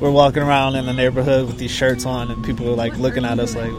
[0.00, 3.24] we're walking around in the neighborhood with these shirts on, and people are like looking
[3.24, 3.70] at us like,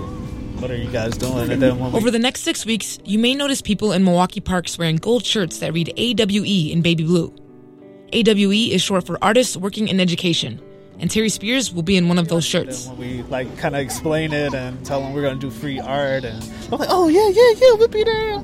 [0.59, 3.35] "What are you guys doing?" And then when Over the next six weeks, you may
[3.35, 7.33] notice people in Milwaukee parks wearing gold shirts that read AWE in baby blue.
[8.13, 10.59] AWE is short for Artists Working in Education,
[10.99, 12.87] and Terry Spears will be in one of those shirts.
[12.87, 16.23] when we like kind of explain it and tell them we're gonna do free art,
[16.23, 18.43] and I'm like, "Oh yeah, yeah, yeah, we'll be there."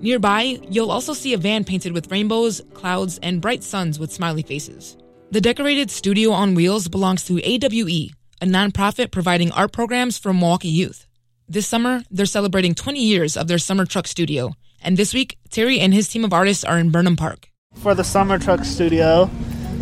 [0.00, 4.42] Nearby, you'll also see a van painted with rainbows, clouds, and bright suns with smiley
[4.42, 4.96] faces.
[5.32, 8.10] The decorated studio on wheels belongs to AWE,
[8.42, 11.06] a nonprofit providing art programs for Milwaukee youth.
[11.48, 15.80] This summer, they're celebrating 20 years of their summer truck studio, and this week, Terry
[15.80, 17.48] and his team of artists are in Burnham Park.
[17.76, 19.30] For the summer truck studio,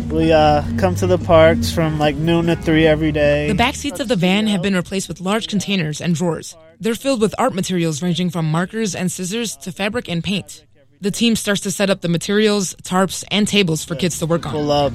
[0.09, 3.49] we uh, come to the parks from like noon to three every day.
[3.49, 6.55] The back seats of the van have been replaced with large containers and drawers.
[6.79, 10.63] They're filled with art materials ranging from markers and scissors to fabric and paint.
[11.01, 14.45] The team starts to set up the materials, tarps, and tables for kids to work
[14.45, 14.51] on.
[14.51, 14.93] pull up,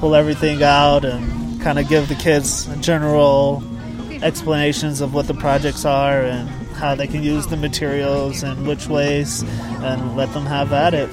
[0.00, 3.62] pull everything out, and kind of give the kids general
[4.22, 8.88] explanations of what the projects are and how they can use the materials and which
[8.88, 9.42] ways,
[9.82, 11.10] and let them have at it.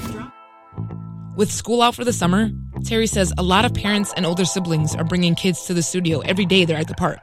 [1.35, 2.49] With school out for the summer,
[2.83, 6.19] Terry says a lot of parents and older siblings are bringing kids to the studio
[6.21, 7.19] every day they're at the park.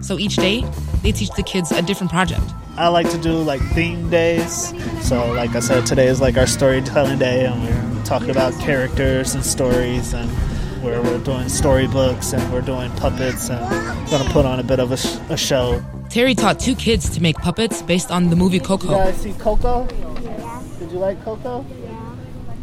[0.00, 0.64] So each day,
[1.02, 2.42] they teach the kids a different project.
[2.76, 4.74] I like to do like theme days.
[5.06, 7.62] So, like I said, today is like our storytelling day, and
[7.96, 10.28] we're talking about characters and stories, and
[10.84, 13.60] where we're doing storybooks and we're doing puppets, and
[14.10, 15.82] going to put on a bit of a, sh- a show.
[16.10, 18.88] Terry taught two kids to make puppets based on the movie You Coco.
[18.88, 19.88] guys see Coco?
[20.22, 20.62] Yeah.
[20.78, 21.64] Did you like Coco?
[21.82, 21.90] Yeah.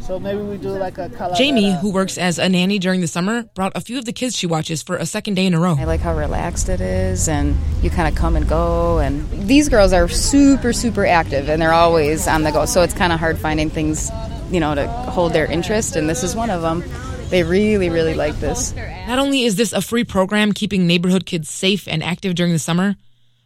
[0.01, 1.35] So maybe we do like a calavera.
[1.37, 4.35] Jamie, who works as a nanny during the summer, brought a few of the kids
[4.37, 5.75] she watches for a second day in a row.
[5.77, 8.97] I like how relaxed it is, and you kind of come and go.
[8.99, 12.65] And these girls are super, super active, and they're always on the go.
[12.65, 14.09] So it's kind of hard finding things,
[14.49, 15.95] you know, to hold their interest.
[15.95, 16.83] And this is one of them.
[17.31, 18.75] They really, really like this.
[19.07, 22.59] Not only is this a free program keeping neighborhood kids safe and active during the
[22.59, 22.97] summer,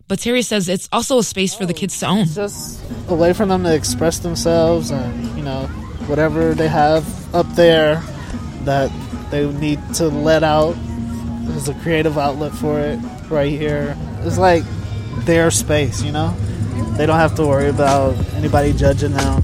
[0.07, 2.25] but Terry says it's also a space for the kids to own.
[2.25, 5.67] just a way for them to express themselves and you know
[6.07, 8.01] whatever they have up there
[8.61, 8.91] that
[9.29, 10.75] they need to let out.
[11.45, 13.95] There's a creative outlet for it right here.
[14.21, 14.63] It's like
[15.25, 16.35] their space you know?
[16.97, 19.43] They don't have to worry about anybody judging them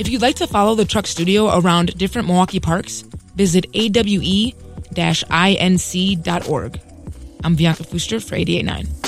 [0.00, 3.02] If you'd like to follow the truck studio around different Milwaukee parks,
[3.36, 3.66] visit
[5.30, 6.80] awe-inc.org.
[7.44, 8.99] I'm Bianca Fuster for 889.